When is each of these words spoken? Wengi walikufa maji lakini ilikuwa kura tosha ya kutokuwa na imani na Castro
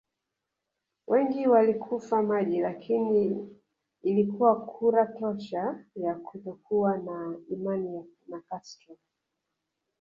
Wengi 1.07 1.47
walikufa 1.47 2.23
maji 2.23 2.59
lakini 2.61 3.49
ilikuwa 4.03 4.65
kura 4.65 5.05
tosha 5.05 5.85
ya 5.95 6.15
kutokuwa 6.15 6.97
na 6.97 7.37
imani 7.51 8.05
na 8.27 8.41
Castro 8.41 8.95